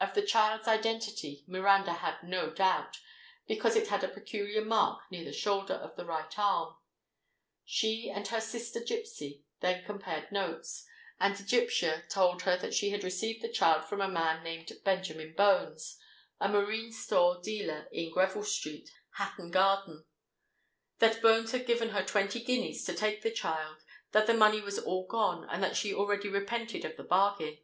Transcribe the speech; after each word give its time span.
Of 0.00 0.14
the 0.14 0.22
child's 0.24 0.66
identity 0.66 1.44
Miranda 1.46 1.92
had 1.92 2.22
no 2.22 2.48
doubt, 2.48 2.96
because 3.46 3.76
it 3.76 3.88
had 3.88 4.02
a 4.02 4.08
peculiar 4.08 4.64
mark 4.64 5.02
near 5.10 5.22
the 5.22 5.34
shoulder 5.34 5.74
of 5.74 5.96
the 5.96 6.06
right 6.06 6.32
arm. 6.38 6.78
She 7.66 8.08
and 8.10 8.26
her 8.28 8.40
sister 8.40 8.80
gipsy 8.80 9.44
then 9.60 9.84
compared 9.84 10.32
notes, 10.32 10.86
and 11.18 11.34
Egyptia 11.38 12.04
told 12.08 12.40
her 12.44 12.56
that 12.56 12.72
she 12.72 12.88
had 12.88 13.04
received 13.04 13.42
the 13.42 13.52
child 13.52 13.84
from 13.84 14.00
a 14.00 14.08
man 14.08 14.42
named 14.42 14.72
Benjamin 14.82 15.34
Bones—a 15.34 16.48
marine 16.48 16.90
store 16.90 17.42
dealer 17.42 17.86
in 17.92 18.10
Greville 18.14 18.44
Street, 18.44 18.88
Hatton 19.16 19.50
Garden; 19.50 20.06
that 21.00 21.20
Bones 21.20 21.52
had 21.52 21.66
given 21.66 21.90
her 21.90 22.02
twenty 22.02 22.42
guineas 22.42 22.82
to 22.84 22.94
take 22.94 23.20
the 23.20 23.30
child; 23.30 23.76
that 24.12 24.26
the 24.26 24.32
money 24.32 24.62
was 24.62 24.78
all 24.78 25.06
gone; 25.06 25.46
and 25.50 25.62
that 25.62 25.76
she 25.76 25.92
already 25.92 26.30
repented 26.30 26.82
of 26.86 26.96
the 26.96 27.04
bargain. 27.04 27.58